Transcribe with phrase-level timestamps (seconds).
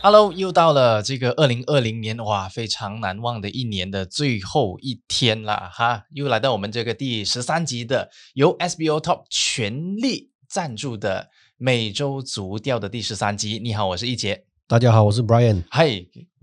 [0.00, 13.58] Hello，又到了这个二零二零年，哇，非常难忘的一年的最后一天了哈，又来到我们这个第十三集的由 SBO Top 全力赞助的每周足调的第十三集。
[13.60, 14.44] 你好，我是一杰。
[14.68, 15.64] 大家好，我是 Brian。
[15.68, 15.88] 嗨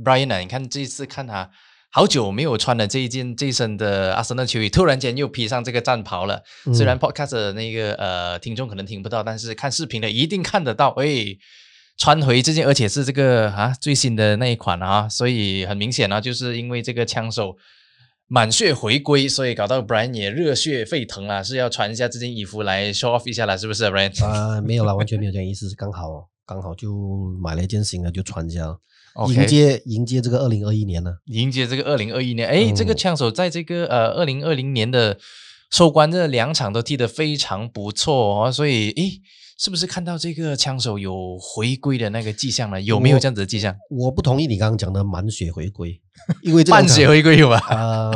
[0.04, 1.50] ，Brian 啊，你看这一次看他
[1.90, 6.44] 好久没有穿了这一件这一身的阿森纳球衣，突然间又披上这个战袍了。
[6.74, 10.94] 虽然 Podcast 的那个呃听众可能听不到，但是看视频的一定看得到。
[10.98, 11.40] 喂。
[11.98, 17.56] 穿回这件，而且是这个啊最新的那一款啊，所以很明显啊，就是因为这个枪手
[18.28, 24.26] 满血回归，所以搞到 Brian 也热血沸腾啊，是要穿一下这件衣服来 show off 一下了，是不是 Brian？
[24.26, 28.78] 啊，没有啦，完全没有这样意思，刚好刚好就买了一件新的就穿一下，
[29.30, 32.46] 迎接迎接这个二零二一年呢，迎接这个二零二一年。
[32.46, 35.18] 哎，这个枪手在这个呃二零二零年的
[35.72, 39.22] 收官这两场都踢得非常不错哦，所以诶。
[39.58, 42.82] 是不是看到这个枪手有回归的那个迹象了？
[42.82, 43.74] 有没有这样子的迹象？
[43.90, 46.02] 我不同意你刚刚讲的满血回归，
[46.44, 47.58] 因为半血回归有吧？
[47.70, 48.12] 啊，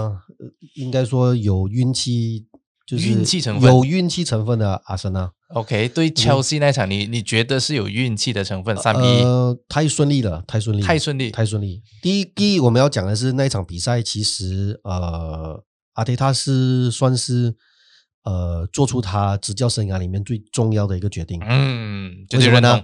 [0.76, 2.46] 应该说有运气，
[2.86, 5.32] 就是运气成分，有运气成分的阿森纳。
[5.54, 8.76] OK，对，切西那场，你你觉得是有运气的成分？
[8.76, 9.24] 三比一，
[9.70, 11.82] 太顺利了，太顺利，太顺利，太顺利。
[12.02, 17.56] 第一，第一，我们要讲的是那一场比赛，其实呃，阿迪他是算是。
[18.30, 21.42] 呃，做出他执教生涯里面最重要的一个决定。
[21.44, 22.80] 嗯，为什么呢？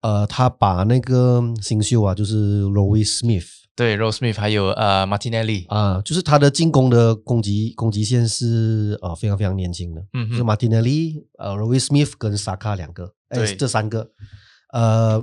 [0.00, 10.02] 呃，他把那个新秀啊，就是 Roy Smith，对，Roy Smith，还有呃，Martinelli 啊，就是他的进攻的攻击攻击线是呃非常非常年轻的。
[10.14, 14.08] 嗯，是 Martinelli，呃，Roy Smith 跟 Saka 两个，哎，这三个，
[14.72, 15.22] 呃，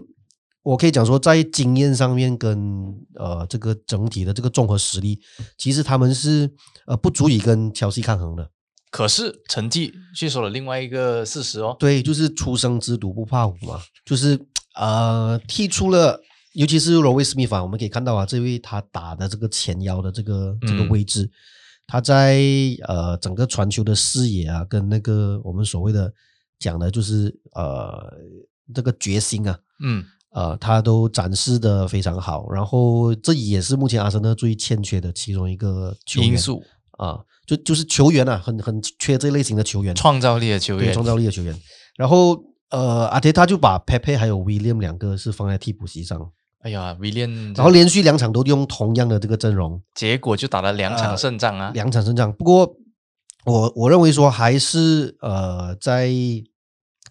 [0.62, 5.20] 我可以讲说，在经验上面跟呃这个整体的这个综合实力，
[5.58, 6.52] 其实他们是
[6.86, 8.52] 呃不足以跟乔西抗衡的。
[8.96, 14.40] 可是成绩却说了另外一个事实哦，对，就是初生之犊不怕虎嘛，就是
[14.74, 16.18] 呃踢出了，
[16.54, 21.30] 尤其是罗威斯密法，我们可以看到啊，这位他打的这个前腰的这个这个位置，
[21.86, 22.40] 他在
[22.88, 26.10] 呃整个传球的视野啊，跟那个我们所谓的
[26.58, 28.14] 讲的就是呃
[28.74, 36.64] 这个决心啊，嗯，呃他都展示的非常好，然后这也是目前阿森纳最欠缺的其中一个因素。
[36.92, 37.20] 啊。
[37.46, 41.56] 就就是球员啊，很很缺这类型的球员，创造力的球员，创造力的球员。
[41.96, 46.20] 然后呃，阿铁他就把佩佩还有威廉两个是放在替补席上。
[46.64, 52.34] 哎呀，威廉，然后连续两场都用同样的这个阵容，结果就打了两场胜仗啊，两场胜仗。
[52.34, 52.76] 不过
[53.46, 56.10] 我我认为说还是呃，在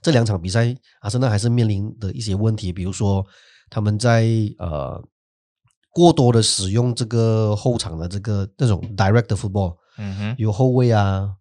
[0.02, 3.24] 这两场比赛，阿森纳还是面临的一些问题，比如说
[3.70, 4.26] 他们在
[4.58, 5.00] 呃
[5.92, 9.76] 过多的使用这个后场的这个那种 direct football。
[9.98, 11.34] 嗯哼，有后卫啊，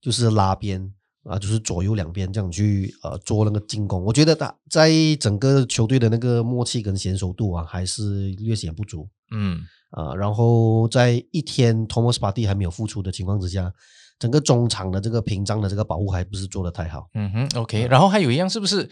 [0.00, 0.92] 就是拉边
[1.24, 4.02] 啊，就是左右两边这样去呃做那个进攻。
[4.02, 4.90] 我觉得他在
[5.20, 9.08] 整个球队的那个默契跟娴熟度啊，还是略显不足。
[9.30, 9.60] 嗯
[9.90, 13.72] 啊，然后在一天 Thomas Partey 还没有复出的情况之下，
[14.18, 17.08] 整个中场的这个屏障的这个保护还不是做的太好。
[17.14, 17.86] 嗯哼，OK。
[17.88, 18.88] 然后还有一样，是不是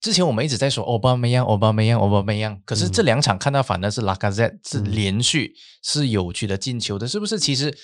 [0.00, 7.38] 之前我们一直在说奥巴梅扬、奥巴梅扬、奥巴梅扬，可是这两场看到反而是拉卡泽是连续是有趣的进球的，是不是？
[7.38, 7.76] 其实。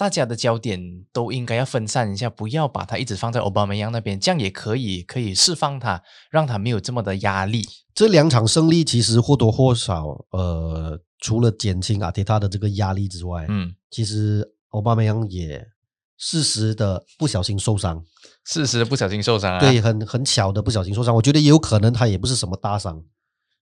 [0.00, 0.80] 大家的焦点
[1.12, 7.62] 都应该要分散一下，不要把它一直放在奥巴马扬那边，这样也可以可以释放他，让他没有这么的压力。
[7.94, 15.68] 这两场胜利其实或多或少，呃，除了减轻阿提塔的这个压力之外，嗯，其实奥巴马扬也
[16.16, 18.02] 适时的不小心受伤，
[18.46, 21.14] 适时的不小心受伤啊，对，很很巧的不小心受伤。
[21.14, 23.04] 我觉得也有可能他也不是什么大伤，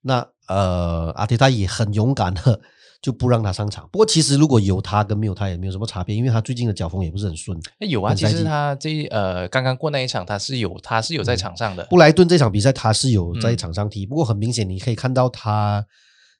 [0.03, 2.61] 那呃，阿提塔也很勇敢的。
[3.01, 3.89] 就不让他上场。
[3.93, 7.57] 不过其实如果有他跟没有他也没有什么差别，因为他最近的脚风也不是很顺。
[7.79, 11.85] 那有啊，其实他这呃刚刚过那一场他是有他是有在场上的。
[11.85, 15.85] 布莱顿这场比赛他是有在场上踢，不过很明显你可以看到他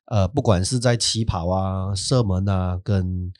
[0.07, 3.33] 呃不管是在起跑啊、射门啊，跟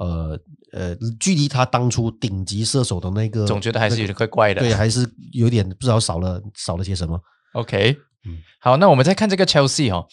[0.00, 0.36] 呃
[0.72, 4.60] 呃距离他当初顶级射手的那个，总觉得还是有点怪怪的。
[4.60, 7.18] 对，还是有点不知道少了少了些什么。
[7.52, 7.96] OK，
[8.26, 10.04] 嗯，好，那我们再看这个 Chelsea 哈。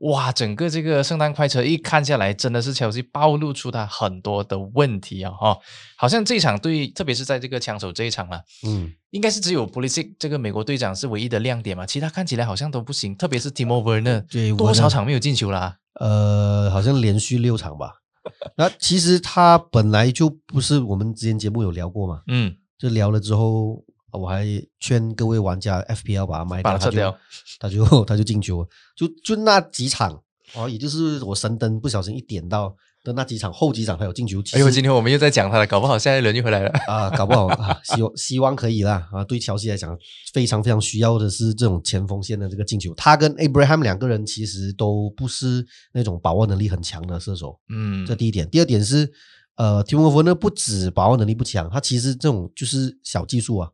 [0.00, 5.30] 哇，整个这个圣诞快车一看下来，真的是乔西暴露出他很多的问题啊！
[5.32, 5.58] 哈，
[5.96, 15.76] 好像这场对，特别是在这个枪手这一场了，嗯，应该是只有布里斯这个美国队长是唯一的亮点嘛，其他看起来好像都不行，特别是 Timo Werner，对，多少场没有进球啦？
[16.00, 17.96] 呃，好像连续六场吧。
[18.56, 23.84] 那其实他本来就不是我们之前节目有聊过嘛，嗯，就聊了之后。
[24.12, 24.46] 我还
[24.78, 27.14] 劝各位玩家 FPL 把它卖掉，他就
[27.58, 28.66] 他就他就进球，
[28.96, 30.22] 就就那几场
[30.54, 32.74] 哦，也就是我神灯不小心一点到，
[33.04, 34.42] 的那几场后几场他有进球。
[34.52, 39.24] 哎呦，今天我们又在讲他了，搞不好下一轮又回来了啊，搞不好啊，希望希望可以啦啊！
[39.24, 39.96] 对乔西来讲，
[40.32, 42.92] 非常非常需要的是这种前锋线的这个进球。
[42.94, 48.48] 他跟 Abraham 两个人其实都不是那种把握能力很强的射手，嗯，这第一点。
[48.50, 49.10] 第二点是，
[49.54, 53.70] 呃，提莫夫呢不止把握能力不强，他其实这种就是小技术啊。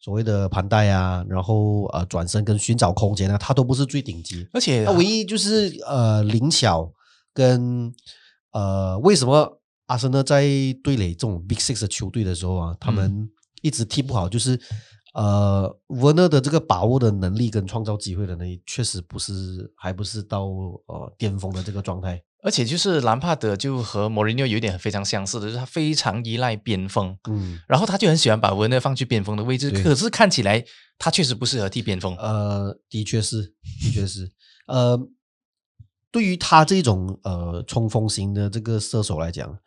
[0.00, 6.92] 所谓的盘带啊，然后呃转身跟寻找空间啊，他都不是最顶级，而且他唯一就是呃灵巧
[7.34, 7.92] 跟
[8.52, 10.42] 呃为什么阿森纳在
[10.84, 13.28] 对垒这种 Big Six 的球队的时候啊，他们
[13.62, 14.60] 一直踢不好，就是
[15.14, 20.44] 呃沃纳的这个把握的能力跟创造机会的能力，确实不是还不是到
[20.86, 22.22] 呃巅峰的这个状态。
[22.42, 30.64] 而且就是兰帕德就和莫里尼奥有一点非常相似的，就是他非常依赖边锋，嗯，然后他就很喜欢把文纳放去边锋的位置，可是看起来
[30.98, 32.16] 他确实不适合踢边锋。
[32.16, 34.30] 呃，的确是，的确是，
[34.66, 34.98] 呃，
[36.12, 39.58] 对于他这种呃冲锋型的这个射手来讲，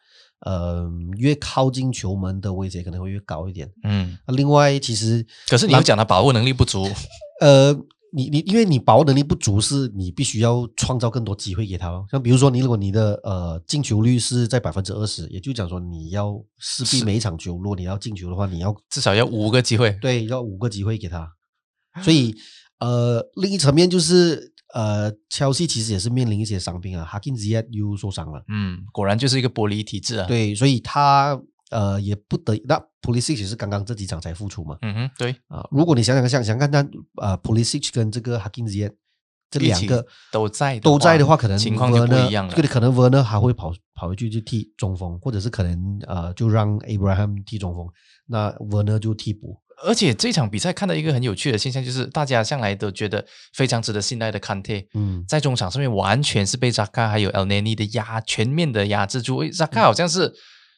[0.46, 3.70] 呃，越靠近球门的位置可能会越高一点。
[3.84, 6.90] 嗯，另外，其实可是你要讲他把握能力不足，
[7.42, 7.78] 呃，
[8.14, 12.06] 你你因为你把握能力不足，是你必须要创造更多机会给他咯。
[12.12, 19.92] 像比如说，你如果你的呃进球率是在百分之二十，也就讲说你要势必每一场球，如果你要进球的话，你要至少要五个机会。
[20.02, 21.32] 对，要五个机会给他。
[22.04, 22.36] 所以，
[22.80, 31.42] 呃，另一层面就是，呃，切西其实也是面临一些伤病啊，哈金 z 又受伤了，嗯，果然就是一个玻璃体质啊。，对，所以他
[31.72, 38.96] 呃也不得那 Pulisic 也是刚刚这几场才复出嘛，嗯哼，对，啊、如果你想想想想看他呃 Pulisic 跟这个哈金 z
[39.50, 47.86] 这一起两个都在都在的话，可能情况就不一样了对，可能 Verner 还会跑跑回去就踢中锋，或者是可能呃就让 Abraham 踢中锋，
[48.28, 49.58] 那 Verner 就替补。
[49.84, 59.40] 而且这场比赛看到一个很有趣的现象，就是大家向来都觉得非常值得信赖的坎特，嗯，在中场上面完全是被 Zaka 还有 El Neni 的压全面的压制住。
[59.40, 60.32] 诶扎卡好像是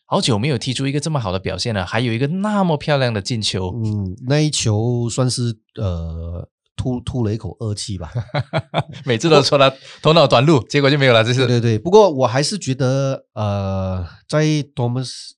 [0.06, 3.72] 好久没有踢出一个这么好的表现了，还有一个那么漂亮的进球。
[3.74, 8.12] 嗯，那一球算是呃吐吐了一口恶气吧。
[9.06, 11.24] 每次都说他头脑短路，结果就没有了。
[11.24, 14.46] 这次对对对，不过我还是觉得呃，在
[14.76, 15.32] Thomas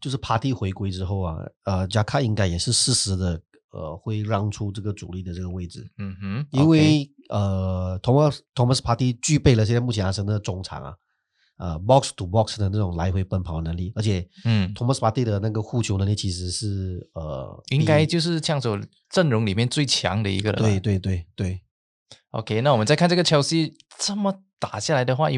[0.00, 3.40] 就是 Party 回归之后啊，呃，加卡应该也是适时的
[3.72, 10.94] 呃会让出这个主力的这个位置，嗯哼，因为呃 Thomas Thomas Party 具备了现在目前阿森纳的中场啊。
[11.58, 14.72] 呃，box to box 的那种来回奔跑能力，而且嗯。
[14.74, 18.76] Thomas Partey 的那个护球能力其实是呃，应该就是枪手
[19.10, 20.58] 阵容里面最强的一个了。
[20.58, 21.60] 对对对对
[22.30, 25.28] ，OK，那我们再看这个 Chelsea 这么打下来的话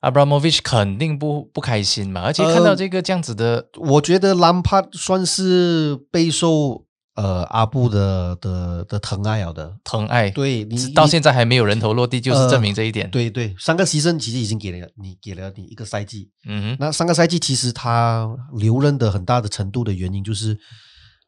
[0.00, 6.85] ，Abramovich 肯定不不开心嘛，而且看到呃这个这样子的，我觉得兰帕算是备受
[7.16, 9.76] 呃阿布的的的疼爱了的。
[9.82, 16.30] 疼爱，对你到现在还没有人头落地，就是证明这一点。，对对，三个牺牲其实已经给了你给了你一个赛季。
[16.46, 20.56] 嗯哼，那上个赛季其实他留任的很大的程度的原因就是，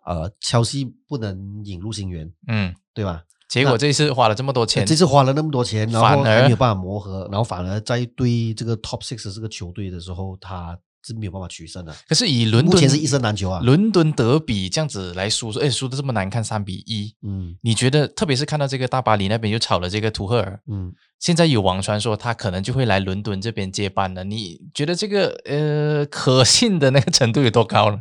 [0.06, 3.23] 呃，乔西不能引入新援，嗯，对吧？
[3.49, 11.94] 结果这一次花了这么多钱，这次花了那么多钱，然后反而还没有办法磨合，然后反而在对这个 Top Six 这个球队的时候，他是没有办法取胜的。
[12.08, 13.60] 可是以伦敦目前是一胜难求啊。
[13.62, 17.14] 伦敦德比这样子来输，说哎输的这么难看，三比一。
[17.22, 24.25] 嗯你觉得，特别是看到这个大巴黎那边又炒了这个图赫尔，嗯，现在有网传说他可能就会来伦敦这边接班了。
[24.25, 28.00] 你觉得这个呃可信的那个程度有多高呢？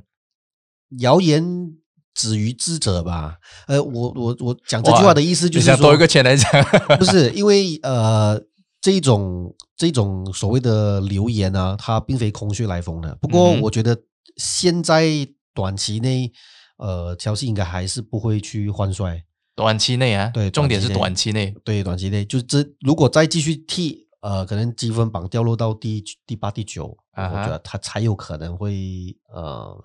[1.00, 1.44] 谣言
[2.14, 3.38] 止于智者吧。
[3.68, 6.50] 呃，我我我讲这句话的意思就是说，想多一个钱来讲，
[6.98, 8.42] 不是因为呃
[8.82, 13.16] 这种这种所谓的流言啊，它并非空穴来风的。
[13.22, 13.96] 不过我觉得
[14.36, 15.06] 现在
[15.54, 16.32] 短期内，
[16.78, 19.24] 呃，乔西应该还是不会去换帅。
[19.56, 21.56] 短期内啊，对重点是短短期内。
[21.64, 29.76] 对，短期内就这，如果再继续踢，呃，可能积分榜掉落到第第八、第九，啊我觉得他才有可能会呃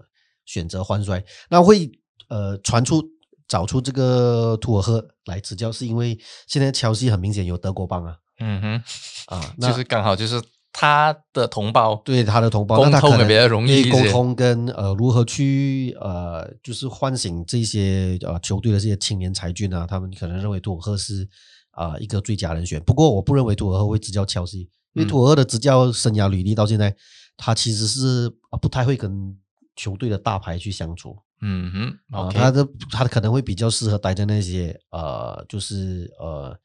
[0.45, 1.23] 选择换帅。
[1.49, 1.91] 那会
[2.29, 3.03] 呃传出
[3.49, 21.29] 找出这个图尔赫来执教，是因为现在乔西很明显有德国帮啊嗯哼，啊，那就是刚好就是他的同胞，对他的同胞，沟那他可能通也比较容易沟通跟呃如何去呃就是唤醒这些呃球队的这些青年才俊啊，他们可能认为图尔赫是
[21.71, 22.83] 啊、一个最佳人选。
[22.83, 24.63] 不过我不认为图尔赫会执教切西，
[24.95, 26.95] 因为嗯图尔赫的执教生涯履历到现在，
[27.37, 29.37] 他其实是啊不太会跟
[29.77, 36.59] 球队的大牌去相处嗯哼啊他的他可能会比较适合待在那些呃就是呃。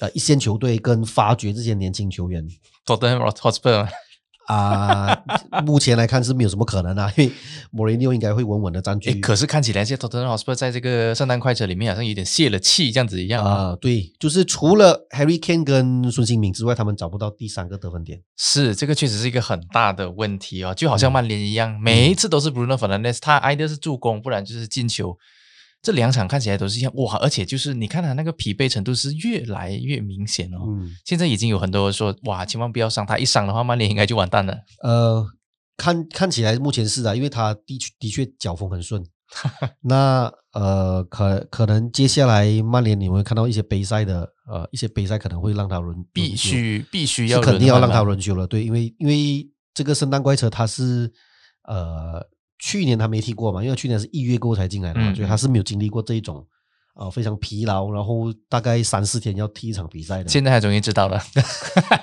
[0.00, 2.44] 呃，一线球队跟发掘这些年轻球员，
[2.84, 3.86] 托登 Hotspur，
[4.48, 5.16] 啊，
[5.64, 7.32] 目前来看是没有什么可能啊，因为
[7.70, 9.14] 莫雷尼奥应该会稳稳的占据。
[9.20, 13.52] 可是看起来现在 Tottenham Hotspur 在这个圣诞快车里面好像有点泄了气，这样子一样啊。
[13.52, 18.20] 啊，对，就是除了 Harry Kane 跟孙兴敏之外，他们找不到第三个得分点。
[18.36, 25.16] 是，这个确实是一个很大的问题哦，就好像曼联一样，每一次都是 Bruno Fernandes，他挨的是助攻，不然就是进球。
[25.84, 30.64] 这两场看起来都是一样哇，而且就是你看他那个疲惫程度是越来越明显哦。
[30.66, 34.56] 嗯，现在已经有很多人说哇，千万不要伤他，一伤的话，曼联应该就完蛋了。
[34.82, 35.26] 呃，
[35.76, 39.04] 看看起来目前是的，因为他的确的确脚风很顺。
[39.82, 48.46] 那呃，可可能接下来曼联你会看到一些杯赛的呃一些杯赛可能会让他轮，必须必须是要肯定要让他轮休了。
[48.46, 51.12] 对，因为因为这个圣诞怪车他是
[51.64, 52.22] 呃
[52.66, 56.46] 去年他没踢过嘛，因为去年是一月过后才进来的嘛，嗯所以他是没有经历过这一种
[56.94, 60.30] 呃非常疲劳，然后大概三四天要踢一场比赛的。
[60.30, 61.22] 现在他终于知道了，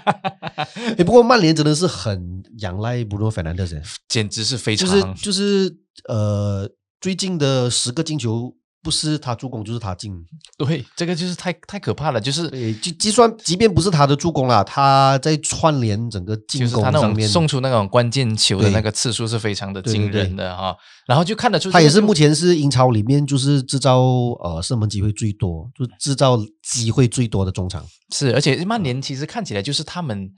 [0.97, 4.87] 哎不过曼联真的是很仰赖 Bruno Fernandes，简直是非常。
[4.87, 5.77] 就是就是
[6.07, 8.53] 呃最近的十个进球
[8.83, 10.13] 不是他助攻就是他进。
[10.57, 24.01] 对，这个就是太太可怕了，就是对，就计算，即便不是他的助攻啦，他在串联整个进就是他那种攻上面，送出那种关键球的那个次数是非常的惊人的哈，然后就看得出这个他也是目前是英超里面就是制造
[24.43, 27.85] 呃射门机会最多，就制造机会最多的中场。
[28.13, 30.29] 是，而且曼联其实看起来就是他们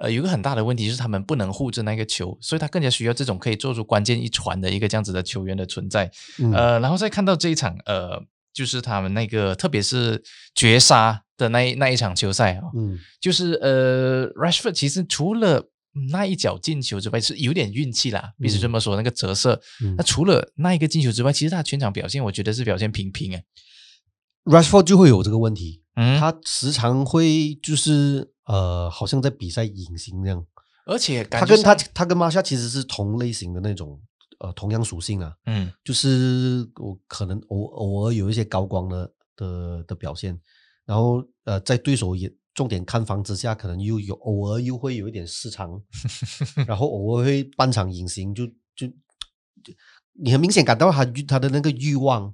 [0.00, 6.10] 呃有一个很大的问题，就是他们不能护着那个球，所以他更加需要这种可以做出关键一传的一个这样子的球员的存在。
[6.38, 8.20] 嗯呃，然后再看到这一场呃，
[8.52, 10.22] 就是他们那个特别是
[10.54, 15.70] 绝杀的那一那一场球赛啊、嗯就是呃，Rashford 其实除了
[16.10, 19.60] 那一脚进球之外，是有点运气啦，必须这么说，那个折射。
[19.82, 23.44] 嗯那除了那一个进球之外，其实他全场表现，我觉得是表现平平哎。
[24.44, 30.44] ，Rashford 就会有这个问题，嗯，他时常会就是呃，好像在比赛隐形这样。
[30.86, 34.00] 而且感他跟他他跟马夏其实是同类型的那种
[34.40, 40.36] 呃同样属性啊，嗯就是我可能偶偶尔有一些高光的的的表现，
[40.84, 45.80] 然后呃在对手也重点看防之下，可能又有偶尔又会有一点失常，
[46.66, 48.88] 然后偶尔会半场隐形，就就
[49.62, 49.72] 就
[50.14, 52.32] 你很明显感到他他的那个欲望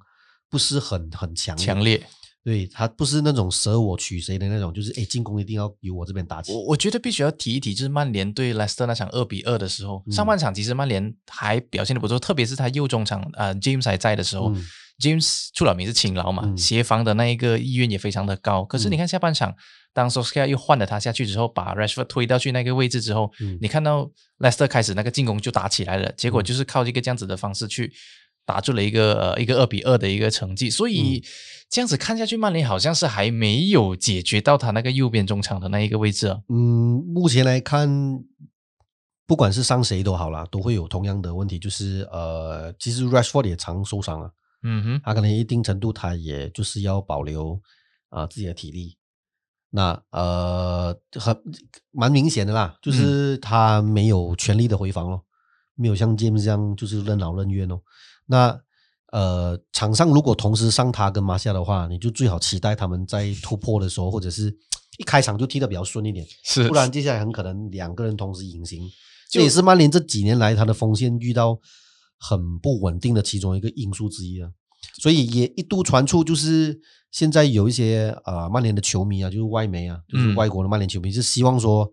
[0.49, 2.07] 不是很很强烈强烈。
[2.47, 6.53] 对他不是那种舍我取谁的那种，就是哎进攻一定要由我这边打起。
[6.53, 14.63] 我我觉得必须要提一提，就是曼联对莱斯特那场二比二的时候，嗯上半场其实曼联还表现的不错，特别是他右中场呃 James 还在的时候、嗯
[14.97, 18.63] j a m e s 出了名是勤劳嘛，嗯协防的那一个意愿也非常的高。
[18.63, 19.53] 可是你看下半场，
[19.93, 27.91] 当 s o s k a 又换了他下去之后，把 Rashford 推到去那个位置之后，嗯你看到莱斯特开始那个进攻就打起来了，结果就是靠一个这样子的方式去。
[28.47, 31.23] 打出了一个呃一个二比二的一个成绩，所嗯以
[31.69, 36.39] 这样子看下去，曼联好像是还没有解决到他那个右边中场的那一个位置啊。
[36.47, 38.23] 嗯，目前来看，
[39.25, 44.31] 不管是伤谁都好啦，都会有同样的问题，就是呃，其实 Rashford 也常受伤啊，
[44.63, 47.59] 嗯哼，他可能一定程度他也就是要保留
[48.07, 48.95] 啊、自己的体力。
[49.69, 51.37] 那呃，很
[51.91, 55.25] 蛮明显的啦，就是他没有全力的回防咯，
[55.75, 57.81] 没有像 James 这样就是任劳任怨哦。
[58.27, 58.61] 那
[59.11, 64.55] 呃，场上如果同时上他跟马夏的话，你就最好期待他们在突破的时候，或者是
[64.97, 68.87] 一开场就踢得比较顺一点，是不然接下来很可能两个人同时隐形。
[69.29, 71.57] 这也是曼联这几年来他的锋线遇到
[72.17, 74.49] 很不稳定的其中一个因素之一啊。
[75.01, 76.79] 所以也一度传出，就是
[77.11, 81.89] 现在有一些呃曼联的球迷啊，就是外媒啊，就是嗯外国的曼联球迷，是希望说，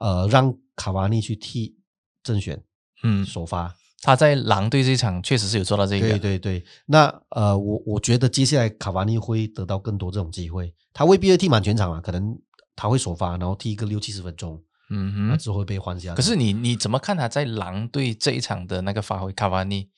[0.00, 1.76] 呃，让卡瓦尼去替
[2.22, 2.62] 正选
[3.02, 3.74] 嗯，首发。
[4.04, 6.06] 他在狼队这一场确实是有做到这个。
[6.10, 12.38] 对对对，那呃，我我觉得接下来卡瓦尼会得到更多这种机会，他未必会踢满全场啊，可能
[12.76, 15.38] 他会首发，然后踢一个六七十分钟，嗯哼。
[15.46, 16.14] 后会被换下来。
[16.14, 19.32] 可是你你怎么看他在狼队这一场的那个发挥？
[19.32, 19.88] 卡瓦尼，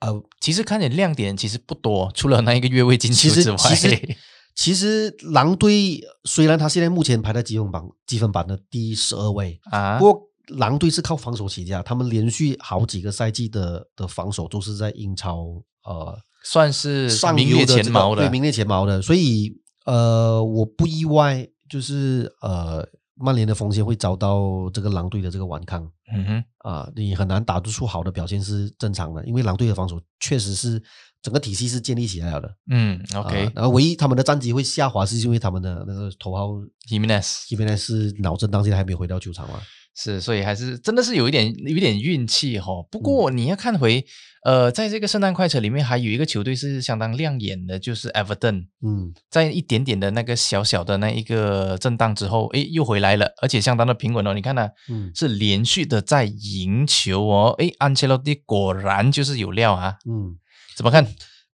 [0.00, 4.16] 呃，其实看点亮点其实不多，除了那一个越位进球之外，其实
[4.54, 18.30] 其实狼队虽然他现在目前排在积分榜积分榜的第十二位，啊，不过狼队是靠防守起家，他们连续好几个赛季的的防守都是在英超呃算是上名列游的这个前茅的对，。
[18.30, 19.52] 名列前茅的，所以
[19.84, 25.82] 呃，我不意外，就是呃，曼联的锋线会遭到这个狼队的这个顽抗
[26.14, 30.80] 嗯哼，啊、你很难打得出好的表现是正常的，因为狼队的防守确实是
[31.20, 32.56] 整个体系是建立起来了的。
[32.70, 36.52] 嗯啊，OK，然后唯一他们的战绩会下滑，是因为他们的那个头号
[36.88, 39.60] Jimenez 基本上是脑震荡，现在还没有回到球场嘛。
[39.98, 42.86] 是，所以还是真的是有一点有一点运气哈、哦。
[42.90, 44.04] 不嗯过你要看回，
[44.44, 48.66] 呃，在这个圣诞快车里面，还有一个球队是相当亮眼的，就是 Everton。
[48.82, 54.34] 嗯，在一点点的那个小小的那一个震荡之后，诶，又回来了，而且相当的平稳哦。
[54.34, 57.54] 你看呢、嗯是连续的在赢球哦。
[57.56, 60.36] 诶，安切洛蒂果然就是有料啊，嗯，
[60.76, 61.06] 怎么看？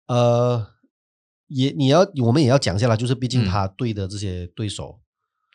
[0.08, 0.66] 呃，
[1.48, 5.00] 也你要我们也要讲下来，就是毕竟嗯他对的这些对手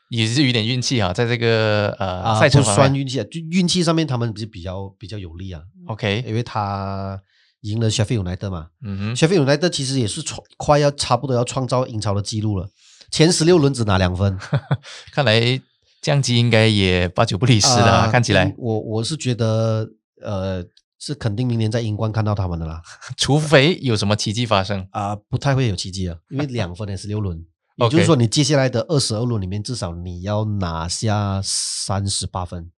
[0.08, 2.76] 也是有点运气啊，在这个呃、啊，赛程方面。
[2.76, 7.20] 算运气啊，就运气上面他们是比较比较有利啊，OK，因为他
[7.62, 12.68] 赢了 Sheffield United 嘛嗯哼，，Sheffield United 其实也是创快要差不多要创造英超的记录了，
[13.10, 14.38] 前十六轮只拿两分，
[15.12, 15.60] 看来
[16.00, 19.88] 降级应该也八九不离十了看起来嗯，我我是觉得
[20.22, 20.64] 呃
[21.00, 22.80] 是肯定明年在英冠看到他们的啦，
[23.18, 24.86] 除非有什么奇迹发生。
[24.92, 27.44] 啊、不太会有奇迹啊，因为两分的十六轮。
[27.76, 32.70] 也就是说，你接下来的二十二轮里面，至少你要拿下三十八分，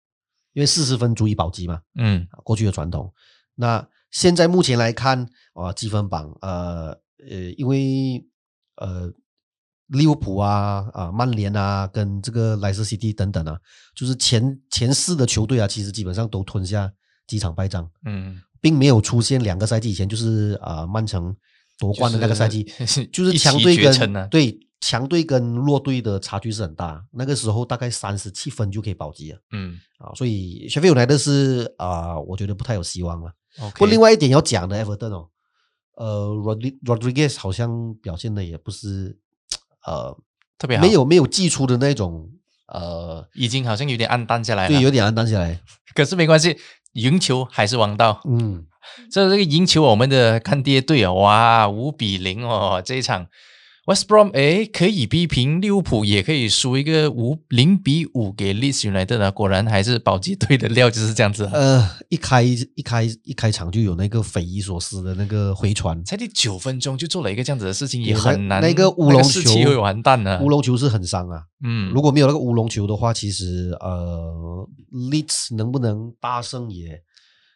[0.53, 1.81] 因为四十分足以保级嘛。
[1.95, 3.13] 嗯啊过去的传统。
[3.55, 8.25] 那现在目前来看，啊，积分榜，呃呃，因为
[8.77, 9.13] 呃，
[9.89, 13.59] 利物浦啊啊，曼联啊，跟这个莱斯 City 等等啊，
[13.95, 16.93] 就是前前四的球队啊，其实基本上都吞下
[17.27, 21.37] 几场败仗，嗯，并没有出现两个赛季以前就是啊、曼城
[21.79, 29.39] 夺冠的那个赛季， 就是就是强队跟啊对强队跟弱队的差距是很大，那个时候大概三十七分就可以保级了。
[29.53, 33.33] 嗯啊，所以雪菲有来的是啊、我觉得不太有希望了。
[33.73, 35.29] 不过另外一点要讲的，Everton 哦，
[35.97, 39.19] 呃，Rodri Rodriguez 好像表现的也不是
[39.85, 40.17] 呃
[40.57, 42.31] 特别好，没有没有寄出的那种
[42.69, 44.75] 呃，已经好像有点暗淡下来了。
[44.75, 45.61] 对，有点暗淡下来。
[45.95, 46.57] 可是没关系，
[46.93, 48.21] 赢球还是王道。
[48.29, 48.65] 嗯，
[49.11, 53.27] 这这个赢球，我们的干爹队啊，哇，五比零哦，这一场
[53.87, 61.53] West Brom 哎可以逼平利物浦，也可以输一个五零比五给 Leeds United 啊，果然还是保级队的料就是这样子啊。
[61.55, 68.61] 呃，一开一开一开场就有那个匪夷所思的那个回传，才第九分钟就做了一个这样子的事情，也很难。
[68.61, 70.39] 那个乌龙球会完蛋了。
[70.43, 71.45] 乌龙球是很伤啊。
[71.65, 77.01] 嗯，如果没有那个乌龙球的话，其实呃，Leeds 能不能大胜也，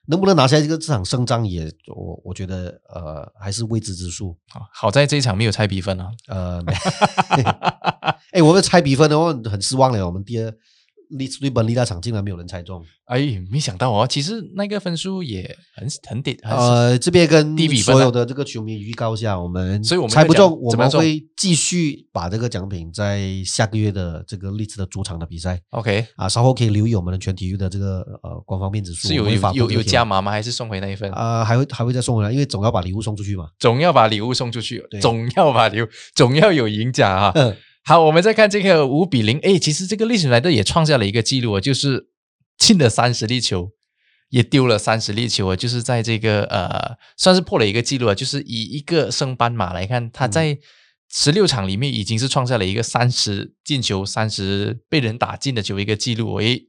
[0.06, 4.36] 能不能拿下这个这场胜仗也，我我觉得呃还是未知之数。
[4.48, 6.10] 好好在这一场没有猜比分啊。
[6.26, 6.62] 呃，
[8.32, 10.52] 哎，我们猜比分的话很失望了，我们第二
[11.18, 12.84] Leeds 对本利大场竟然没有人猜中。
[13.04, 30.32] 哎，没想到哦，其实那个分数也很很低，很呃，这边跟低比分啊所有的这个球迷预告一下，我们所以我们猜不中，我们会继续把这个奖品在下个月的这个利兹的主场的比赛 OK，啊，稍后可以留意我们的全体育的这个呃官方面子数，是有有有有加码吗？
[30.32, 31.10] 还是送回那一份？
[31.12, 33.48] 啊，还会还会再送回来，因为总要把礼物送出去嘛。
[33.58, 37.32] 总要把礼物送出去对，总要把礼物，总要有赢家啊！
[37.36, 42.08] 嗯好，我们再看这个五比零，哎，其实这个历史来的也创下了一个记录啊，就是
[42.56, 43.72] 进了三十粒球，
[44.30, 50.56] 也丢了三十粒球啊，就是在这个呃，算是破了一个记录啊，就是以一个升班马来看，他在
[51.10, 56.68] 十六场里面已经是创下了一个三十进球、三十被人打进的球一个记录，诶，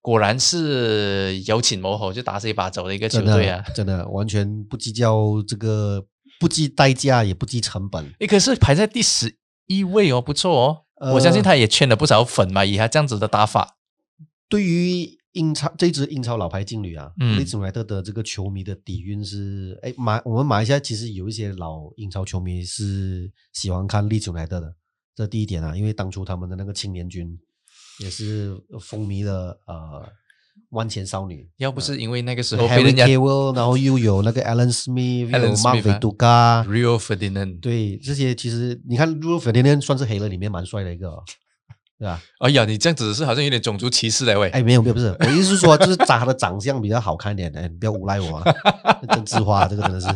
[0.00, 3.62] 果然是有请某猴就打这一把走的一个球队啊！
[3.74, 6.06] 真的完全不计较这个，
[6.40, 8.10] 不计代价，也不计成本。
[8.20, 9.36] 诶，可是排在第十
[9.68, 10.84] 一位哦，不错哦。
[11.14, 13.76] 我相信呃他也圈了不少粉嘛，以他这样子的打法。
[14.48, 24.74] 对于英超这支英超老牌劲旅啊，嗯利兹莱特的这个球迷的底蕴是，哎，马我们马来西亚其实有一些老英超球迷是喜欢看利兹莱特的，
[25.14, 27.38] 这第一点啊，因为当初他们的那个青年军
[28.00, 30.10] 也是风靡了呃
[30.70, 31.48] 万千少女。
[31.56, 39.36] 要不是因为那个时候被人家然后又有那个 Alan Smith，又 Alan 有 Mark v i d u g a Rio Ferdinand，对这些其实你看 r u
[39.38, 41.22] f e r d i n 算是黑人里面蛮帅的一个、哦，
[41.98, 42.20] 对吧？
[42.40, 44.48] 哎呀，你这样子是好像有点种族歧视了喂。
[44.50, 50.08] 哎，没有没有，不是， 我意思是说，就是长他的长相比较好看一点， 哎，你不要诬赖我啊，政治化这个真的是。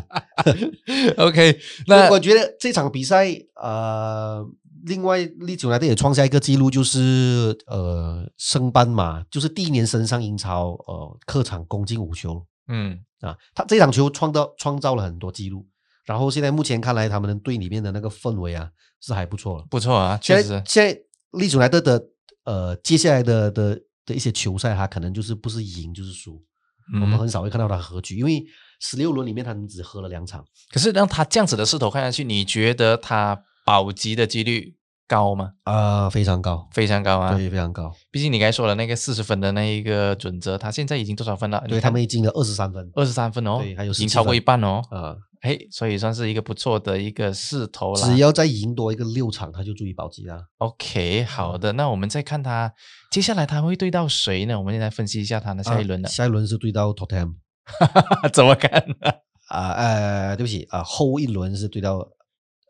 [1.17, 3.27] OK，那我觉得这场比赛，
[3.61, 4.47] 呃，
[4.85, 15.67] 另外利兹莱特也创下一个记录，就是呃升班马，就是第一年升上英超，呃，客场攻进五球嗯，啊，他这场球创造创造了很多记录，
[16.05, 19.67] 然后现在目前看来，他们队里面的那个氛围啊是还不错了。
[19.71, 20.63] 不错啊，确实。
[20.67, 21.01] 现在
[21.33, 22.03] 利兹莱特的
[22.45, 26.43] 呃接下来的的的一些球赛，他可能就是不是赢就是输，
[27.01, 28.45] 我们嗯，很少会看到他和局，因为
[28.81, 30.45] 十六轮里面他们只喝了两场。
[30.73, 33.41] 可是让他这样子的势头看下去，你觉得他
[33.73, 34.77] 保级的几率
[35.09, 35.53] 高吗？
[35.65, 37.35] 啊、非常高，非常高啊！
[37.35, 37.91] 对，非常高。
[38.11, 41.65] 毕竟你刚才说了那个四十分的那一个准则，他现在已经多少分了？
[41.67, 44.83] 对他们已经了二十三分，二十三分哦，对还有已经超过一半哦。
[44.91, 48.07] 啊、哎，所以算是一个不错的一个势头啦。
[48.07, 50.39] 只要再赢多一个六场，他就注意保级了。
[50.59, 52.71] OK，好的，那我们再看他
[53.11, 54.59] 接下来他会对到谁呢？
[54.59, 57.37] 我们现在分析一下他的下一轮的、啊下一轮是对到 Tottenham
[58.35, 59.11] 怎么看呢？
[59.49, 61.99] 啊呃，对不起啊，后一轮是对到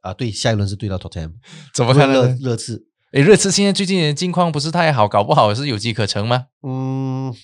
[0.03, 1.33] 啊，对，下一轮是对到 Tottenham，
[1.75, 2.37] 怎么看热呢？
[2.41, 2.87] 热刺。
[3.13, 6.47] 诶，热刺现在最近的境况不是太好，搞不好是有机可乘吗？
[6.63, 7.35] 嗯，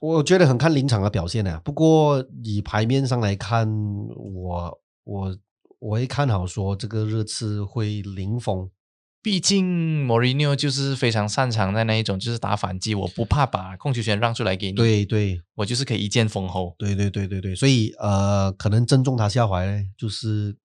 [0.00, 1.60] 我觉得很看临场的表现呢。
[1.64, 3.66] 不过以牌面上来看，
[4.14, 5.38] 我我
[5.78, 8.70] 我会看好说这个热刺会零封。
[9.22, 16.76] 毕竟莫里尼奥就是非常擅长在那一种，就是打反击，我不怕把控球权让出来给你，对对我就是可以一剑封喉。
[16.78, 20.56] 对对对对对，所以呃，可能正中他下怀呢，就是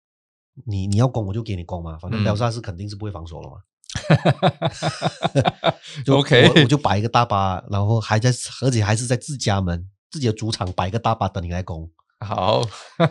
[0.65, 3.57] 你你要攻我就给你攻嘛，反正嗯廖沙是肯定是不会防守了嘛。
[6.05, 11.89] 就 OK 我我就摆一个大巴，然后还在，而且还是在自家门自己的主场摆一个大巴等你来攻。
[12.23, 12.61] 好，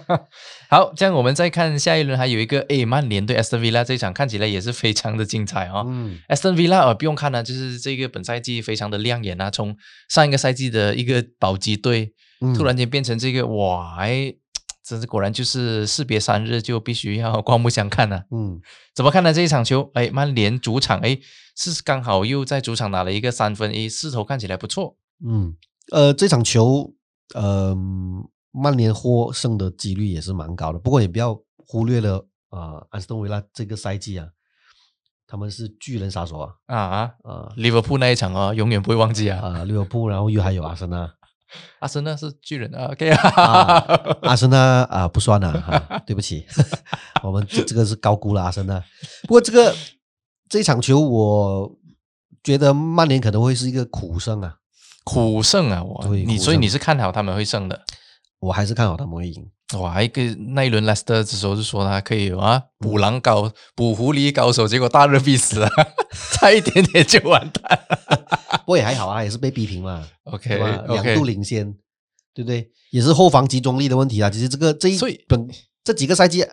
[0.70, 5.84] 好，这样我们再看下一轮，还有一个诶，曼联对 Aston Villa 这一场看起来也是非常的精彩哦。
[5.88, 9.76] 嗯 Aston Villa 呃不用看了，就是这个本赛季非常的亮眼啊，从
[10.08, 14.32] 上一个赛季的一个保级队，嗯突然间变成这个哇，哎，
[14.90, 18.24] 真是果然就是士别三日就必须要 刮目相看啊。
[18.32, 18.60] 嗯
[18.92, 19.32] 怎么看呢？
[19.32, 21.16] 这一场球，哎，曼联主场，哎，
[21.56, 24.96] 是刚好又在主场拿了一个三分，哎，势头看起来不错。
[25.24, 25.54] 嗯，
[25.92, 26.92] 呃，这场球，
[27.34, 27.76] 呃，
[28.50, 34.26] 曼联获胜的几率也是蛮高的，不过也不要忽略了呃，安斯顿维拉这个赛季啊，
[35.28, 39.38] 他们是巨人杀手啊，啊，呃利物浦那一场哦，永远不会忘记啊。
[39.40, 41.14] 啊，利物浦，然后又还有阿森纳，
[41.80, 46.46] 阿森纳是巨人啊，OK 啊啊， 阿森纳啊不算了哈，对不起，
[47.22, 48.82] 我们这这个是高估了阿森纳。
[49.22, 49.74] 不过这个
[50.48, 51.70] 这场球，我
[52.42, 54.56] 觉得曼联可能会是一个苦胜啊，
[55.04, 57.80] 苦胜啊，我你所以你是看好他们会胜的。
[58.40, 59.50] 我还是看好他们会赢。
[59.78, 60.22] 哇，一个
[60.54, 65.70] 那一轮莱斯特的时候就说他可以啊，捕狼高捕狐狸高手，结果大热必死啊，
[66.32, 68.49] 差一点点就完蛋了。
[68.60, 70.06] 不过也还好啊， 也是被逼平嘛。
[70.24, 70.56] OK？
[70.88, 71.72] 两度领先，
[72.34, 72.70] 对不对？
[72.90, 74.28] 也是后防集中力的问题啊。
[74.30, 75.48] 其实这个这一本
[75.84, 76.44] 这几个赛季，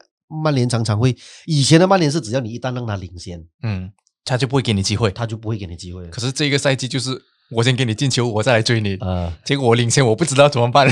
[0.43, 1.15] 曼联常常会
[1.45, 3.91] 以前的曼联是只要你一旦让他领先，嗯，
[4.25, 5.09] 他就不会给你机会。
[5.11, 6.05] 他就不会给你机会。
[6.07, 7.19] 可是这个赛季就是
[7.51, 10.87] 我先给你进球，我再来追你，呃，结果我领先，我不知道怎么办。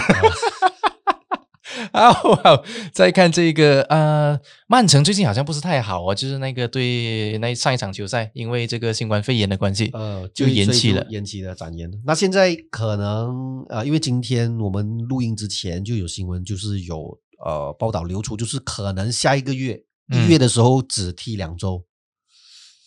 [1.95, 11.05] 好 好，再看这个呃，曼城最近好像不是太好哦，就是那个对那上一场球赛，因为这个新冠肺炎的关系，呃，就延期了。
[11.09, 11.97] 延期了，展延了。
[12.05, 20.25] 那现在可能呃，因为今天我们录音之前就有新闻，就是有呃报道流出，就是可能下一个月嗯。
[20.25, 21.83] 一月的时候只踢两周，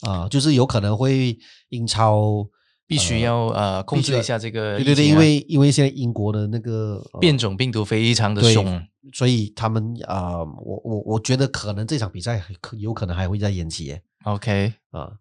[0.03, 1.39] 啊、就是有可能会
[1.71, 2.47] 英超
[2.89, 8.83] 必须要呃控制一下这个啊、对对对，因为因为现在英国的那个、呃变种病毒非常的凶。
[9.15, 15.13] 所以他们啊、呃我我我觉得可能这场比赛还可有可能还会再延期耶 OK，啊。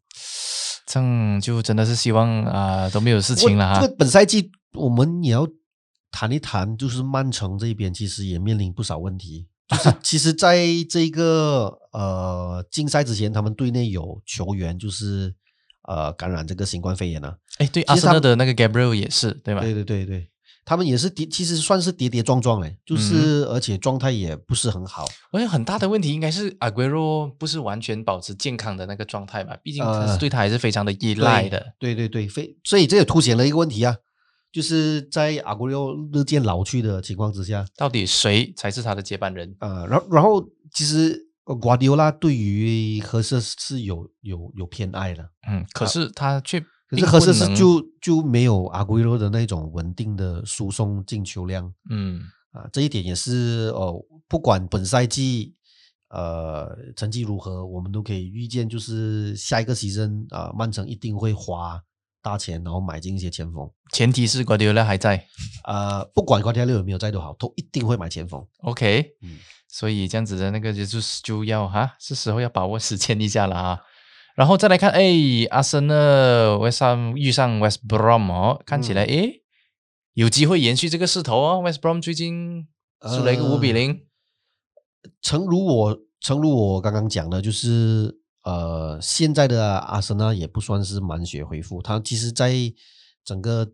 [0.86, 3.82] 这样就真的是希望啊、都没有事情了哈。
[3.82, 5.46] 这个本赛季我们也要
[6.12, 9.48] 谈一谈，就是曼城这边其实也面临不少问题。
[9.68, 15.36] 就是其实在这个呃竞赛之前，他们队内有球员就是
[15.88, 19.62] 呃感染这个新冠肺炎啊、哎，对，阿森纳的那个 Gabriel 也是，对吧？
[19.62, 20.30] 对对对对，
[20.64, 25.06] 他们也是跌，其实算是跌跌撞撞嘞，嗯就是、而且状态也不是很好。
[25.32, 31.74] 而且很大的问题应该是阿圭罗不是完全保持健康的那个状态嘛，毕竟他是呃对他还是非常的依赖的。
[31.80, 33.96] 对对对，非所以这也凸显了一个问题啊，
[34.52, 39.56] 就是在阿古利奥日渐老去的情况之下，到底谁才是他的接班人？
[39.60, 55.56] 呃，然后然后其实呃瓜迪奥拉对于何塞是有有有偏爱的，嗯，可是他却啊可是何塞是就就没有阿圭罗的那种稳定的输送进球量嗯啊，这一点也是哦，不管本赛季
[56.10, 61.82] 呃成绩如何，我们都可以预见，就是下一个席阵啊，曼城一定会花
[62.22, 63.70] 大钱，然后买进一些前锋。
[63.92, 65.26] 前提是瓜迪奥拉还在。
[65.66, 68.46] 呃，不管瓜迪奥拉有没有在都好，都一定会买前锋。
[68.64, 73.80] OK，嗯所以这样子的那个就是就要哈，是时候要把握时间一下了啊。
[74.36, 75.02] 然后再来看，哎，
[75.50, 75.94] 阿森纳
[76.60, 79.34] Ham 遇上 West Brom 哦，看起来嗯哎
[80.14, 81.62] 有机会延续这个势头哦。
[81.62, 82.68] West Brom 最近
[83.02, 84.06] 输了一个五比零，
[85.22, 92.54] 诚如我诚如我刚刚讲的，就是呃，现在的阿森纳也不算是满血恢复，他其实在
[93.24, 93.68] 整个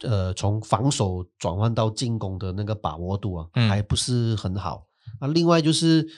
[0.00, 4.86] 呃从防守转换到进攻的那个把握度啊，嗯还不是很好。
[5.20, 6.08] 那另外就是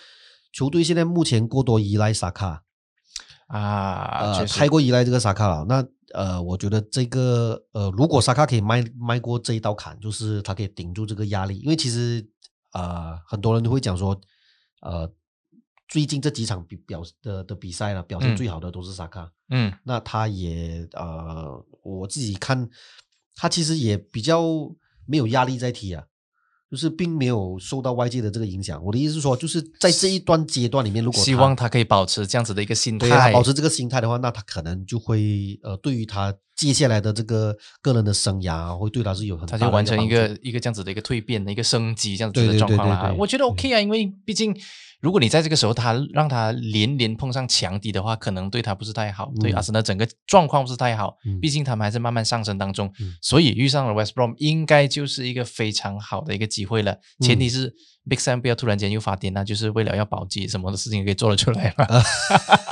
[0.53, 2.63] 球队现在目前过多依赖萨卡，
[3.49, 5.65] 啊，呃，太过依赖这个萨卡了。
[5.69, 12.25] 那呃，我觉得这个呃，如果萨卡可以迈迈过这一道坎，就是他可以顶住这个压力，因为其实
[12.73, 14.21] 呃，很多人都会讲说，
[14.81, 15.13] 呃，
[15.89, 18.37] 最近这几场比表的的比赛呢，表现嗯。
[18.37, 19.31] 最好的都是萨卡。
[19.51, 19.73] 嗯。
[19.83, 22.69] 那他也呃，我自己看，
[23.35, 24.43] 他其实也比较
[25.07, 26.05] 没有压力在踢啊，
[26.75, 28.83] 就是并没有受到外界的这个影响。
[28.85, 43.15] 我的意思是说，就是在这一段阶段里面，如果希望他可以保持这样子的一个心对他态，保持这个心态的话，那他可能就会呃，对于他接下来的这个个人的生涯，会对他是有很大的他就完成一个一个这样子的一个蜕变的一个升级这样子的状况啦。
[43.17, 44.53] 我觉得 OK 啊，因为毕竟
[45.05, 51.19] 如果你在这个时候他让他连连碰上强敌的话，可能对他不是太好，对嗯阿森纳整个状况不是太好。
[51.27, 56.97] 嗯毕竟他们还是慢慢上升当中，嗯所以遇上了 West Brom 应该就是一个非常好的一个机会了。
[57.21, 57.75] 前嗯提是
[58.09, 61.87] Big Sam 不要突然间又发癫，那就是为了要保级，什么的事情可以做得出来嘛。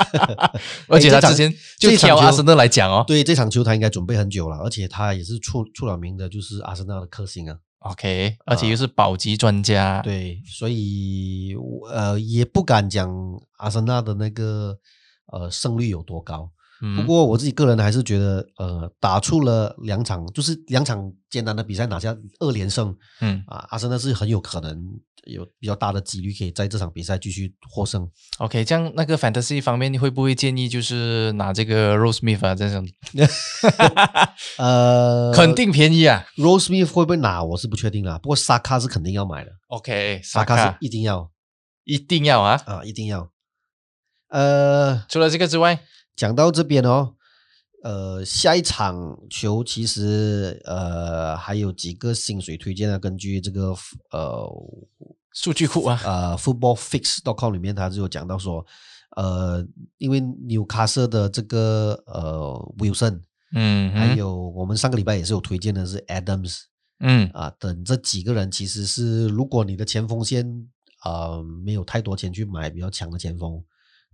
[0.89, 3.05] 而且他之前就挑阿森纳来讲哦。
[3.07, 7.59] 对这场球他应该准备很久了，而且他也是出出了名的，就是阿森纳的克星啊。
[7.83, 10.01] OK，而且又是保级专家。
[10.03, 11.55] 对，所以
[11.91, 13.11] 呃也不敢讲
[13.59, 14.79] 阿森纳的那个
[15.27, 16.51] 呃胜率有多高。
[16.85, 24.77] 嗯，不过我自己个人还是觉得，呃，打出了两场，就是两场艰难的比赛拿下二连胜嗯啊，阿森纳是很有可能
[25.25, 28.11] 有比较大的几率可以在这场比赛继续获胜。
[28.39, 32.85] OK，这样那个 fantasy 方面，你会不会建议就是拿这个 Rose Smith 啊这种？
[34.59, 36.27] 呃，肯定便宜啊。
[36.37, 38.19] Rose Smith 会不会拿，我是不确定啦。
[38.19, 41.31] 不过萨卡是肯定要买的，OK，萨卡是一定要
[41.85, 42.61] 一定要啊。
[42.67, 43.31] 啊，一定要。
[44.29, 45.79] 呃，除了这个之外，
[46.15, 47.15] 讲到这边哦，
[47.83, 53.75] 呃，下一场球其实呃还有几个薪水推荐啊，根据这个
[54.11, 54.49] 呃
[55.33, 58.65] 数据库啊，呃 footballfix.com 里面，它就有讲到说，
[59.17, 59.67] 呃，
[59.99, 63.21] 因为纽卡斯的这个呃 Wilson，、
[63.55, 66.59] 嗯，还有我们上个礼拜也是有推荐的是 Adams
[67.01, 67.29] 嗯。
[67.33, 70.47] 啊、等这几个人，其实是如果你的前锋线
[71.05, 73.65] 呃没有太多钱去买比较强的前锋，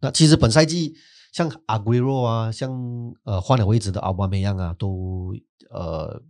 [0.01, 0.95] 那其实本赛季
[1.39, 2.69] 像阿圭罗啊，像
[3.23, 5.33] 呃换了位置的奥巴梅扬啊，都
[5.71, 6.21] 呃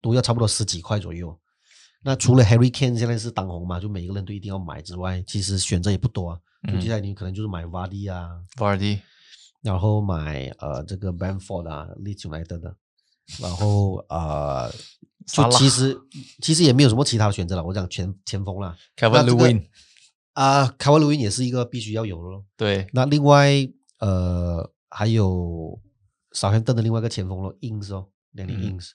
[0.00, 1.38] 都要差不多十几块左右。
[2.02, 6.40] 那除了 Harry Kane 现在是当红嘛，就每个人都一定要买之外，其实选择也不多啊。
[6.80, 8.98] 接下来你可能就是买 Vardy 啊，，Vardy，
[9.62, 12.74] 然后买呃这个 Bamford 啊，Leeds United 的，
[13.38, 14.68] 然后呃
[15.24, 15.96] 就其实
[16.40, 17.62] 其实也没有什么其他的选择了。
[17.62, 19.68] 我讲前前锋啦 Kevin Lewin
[20.32, 22.44] 啊，卡瓦卢因也是一个必须要有的咯。
[22.56, 23.48] 对，那另外
[24.02, 25.78] 呃还有
[26.32, 28.90] 少亨顿的另外一个前锋咯，Ings 哦 d a n n 嗯 Ings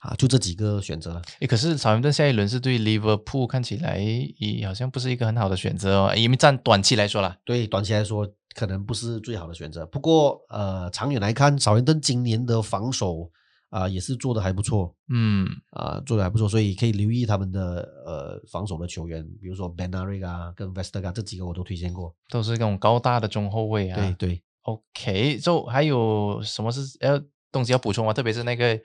[0.00, 1.22] 啊，就这几个选择了。
[1.40, 9.84] 诶，可是草原顿下一轮是对 Liverpool 看起来也好像不是一个很好的选择哦，因为站短期来说啦，对，短期来说可能不是最好的选择。
[9.86, 13.30] 不过呃，长远来看，少亨顿今年的防守
[13.70, 14.94] 啊、也是做的还不错。
[15.08, 22.14] 嗯啊、做的还不错，所以可以留意他们的呃防守的球员，比如说 Ben a r i 啊，跟 Vesterga 这几个我都推荐过。
[22.28, 23.96] 都是那种高大的中后卫啊。
[23.96, 27.20] 对对，OK，就还有什么是要
[27.50, 28.12] 东西要补充吗？
[28.12, 28.78] 特别是那个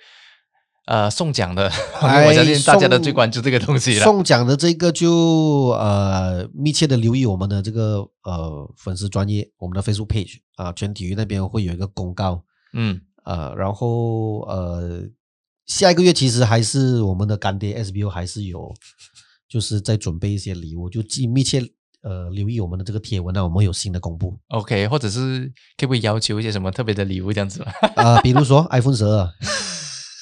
[0.86, 4.04] 呃送奖的，我相信大家都最关注这个东西了。
[4.04, 15.04] 送奖的这个就呃密切的留意我们的这个呃粉丝专业，我们的 Facebook page 啊、全体育那边会有一个公告，嗯呃，然后呃
[15.68, 18.74] 下一个月其实还是我们的干爹 SBO 还是有
[19.48, 21.62] 就是在准备一些礼物，就记密切
[22.02, 24.38] 呃留意我们的这个贴文啊，我们会有新的公布。
[24.50, 29.30] ，OK，或者是可不可以要求一些什么特别的礼物这样子吧 啊，比如说 iPhone 十二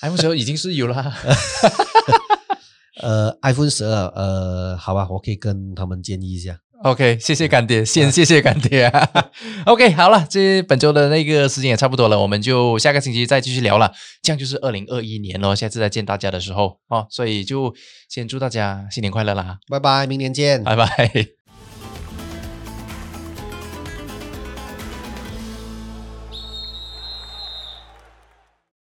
[0.02, 1.14] ，？iPhone 十二已经是有了哈。
[3.02, 6.58] 呃，iPhone 十二，呃，好吧，我可以跟他们建议一下。
[6.84, 9.10] OK，谢谢干爹，先谢谢干爹啊。
[9.68, 13.92] OK，好了，这本周的那个时间也差不多了，我们就下个星期再继续聊了。
[14.22, 17.74] 这样就是二零二一年咯，下次再见大家的时候哦，所以就
[18.10, 20.64] 先祝大家新年快乐啦，拜拜，明年见。
[20.64, 21.45] 拜拜。